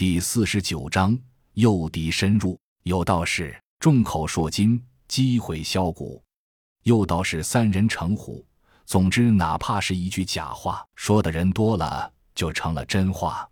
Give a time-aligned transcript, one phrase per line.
[0.00, 1.14] 第四十九章
[1.52, 2.58] 诱敌深入。
[2.84, 6.24] 有道是：众口铄金，积毁销骨。
[6.84, 8.42] 诱道是三人成虎。
[8.86, 13.46] 总之，哪怕是一句假话，说的人多了，就成了真话。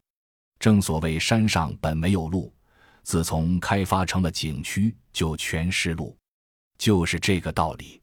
[0.58, 2.51] 正所谓山上本没有路，
[3.03, 6.17] 自从开发成了景区，就全是路，
[6.78, 8.01] 就是这个道理。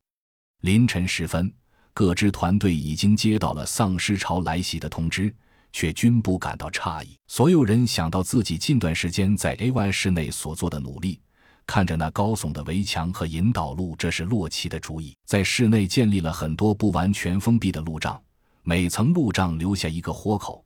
[0.62, 1.52] 凌晨时分，
[1.96, 5.36] 各支团队已经接到了丧尸潮来袭的通知。
[5.76, 7.18] 却均不感到诧异。
[7.28, 11.20] 所有人想到自己近段时间在 A Y 市内所做的努力，
[11.68, 15.14] 看着那高耸的围墙和引导路，这是洛奇的主意。
[15.26, 18.18] 在室内建立了很多不完全封闭的路障，
[18.64, 20.64] 每层路障留下一个豁口，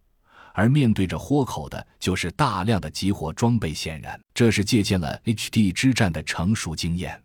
[0.53, 3.73] 而面对着豁口的就是大量的集火装备。
[3.73, 7.19] 显然，这是借鉴了 H D 之战的成熟经验。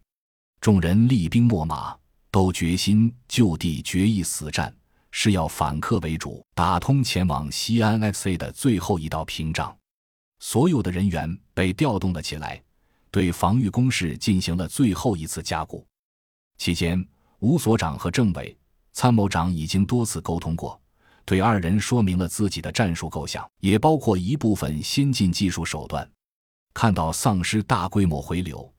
[0.58, 1.94] 众人厉兵秣马，
[2.30, 4.74] 都决心就地决一死战。
[5.16, 9.74] 是要反客为主，打通前往西安 FC 的最后一道屏障。
[10.40, 12.60] 所有的人员被调动了起来，
[13.12, 15.86] 对防御工事进行了最后一次加固。
[16.58, 17.02] 期间，
[17.38, 18.54] 吴所长和政委、
[18.92, 20.78] 参谋长已经多次沟通过，
[21.24, 26.10] 对二人说明了自己的战术构想，也包括一部分先进技术手段。
[26.74, 28.73] 看到丧尸大规模回流。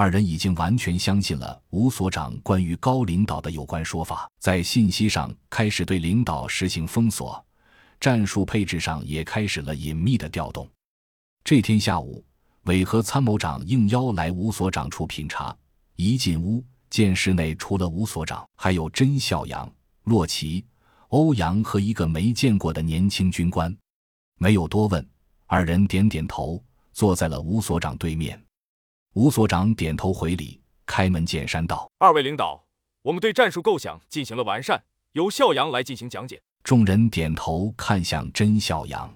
[0.00, 7.44] 二人已经完全相信了吴所长关于高领导的有关说法，在信息上开始对领导实行封锁，
[8.00, 10.66] 战术配置上也开始了隐秘的调动。
[11.44, 12.24] 这天下午，
[12.62, 15.54] 韦和参谋长应邀来吴所长处品茶。
[15.96, 19.70] 一进屋，见室内除了吴所长，还有甄孝阳、
[20.04, 20.64] 洛奇、
[21.08, 23.76] 欧阳和一个没见过的年轻军官。
[24.38, 25.06] 没有多问，
[25.46, 26.58] 二人点点头，
[26.94, 28.42] 坐在了吴所长对面。
[29.14, 32.64] 吴所长点头回礼，开门见山道：“二位领导，
[33.02, 39.12] 我们对战术构想进行了完善，由孝阳来进行讲解。”众人点头看向甄孝阳，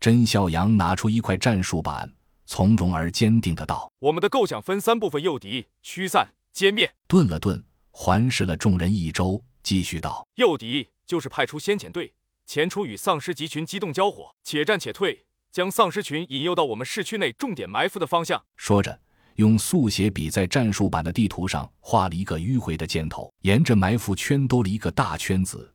[0.00, 2.12] 甄孝阳拿出一块战术板，
[2.46, 12.12] 从容而坚定的道：“我们的构想分三部分：诱敌、驱散、歼灭。”顿了顿，环视了众人一周，继续道：“诱敌就是派出先遣队
[12.44, 18.98] 前出与丧尸集群机动交火，且战且退，将丧尸群引诱到我们市区内重点埋伏的方向。”说着。
[19.42, 25.68] 用速写笔在战术板的地图上画了一个迂回的箭头，沿着埋伏圈兜了一个大圈子，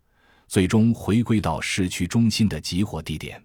[0.47, 3.43] 最终回归到市区中心的集火地点。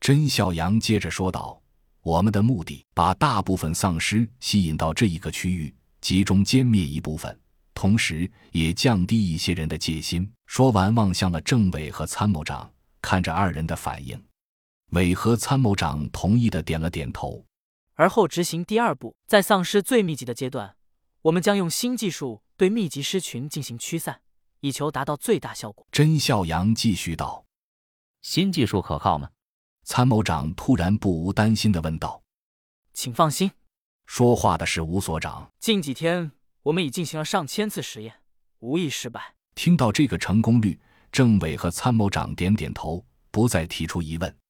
[0.00, 1.60] 甄孝阳接着说道
[2.00, 7.38] ：“我们的目的，把大部分丧尸吸引到这一个区域，集中歼灭一部分，
[7.74, 12.68] 同时也降低一些人的戒心。”说完，望向了政委和参谋长，
[13.02, 14.18] 看着二人的反应，
[14.92, 17.44] 委和参谋长同意的点了点头。
[18.00, 20.74] 而后执行第二步，在丧尸最密集的阶段，
[21.20, 24.22] 我们将用新技术对密集尸群进行驱散，
[24.60, 25.86] 以求达到最大效果。
[25.92, 27.44] 甄孝阳继续道
[28.22, 29.28] ：“新技术可靠吗？”
[29.84, 32.22] 参谋长突然不无担心的问道
[32.94, 33.50] ：“请放心，
[34.06, 35.52] 说话的是吴所长。
[35.60, 36.32] 近几天
[36.62, 38.22] 我们已进行了上千次实验，
[38.60, 40.80] 无一失败。”听到这个成功率，
[41.12, 44.40] 政委和参谋长点点头，不再提出疑问。